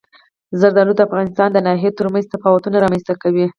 [0.59, 3.45] زردالو د افغانستان د ناحیو ترمنځ تفاوتونه رامنځ ته کوي.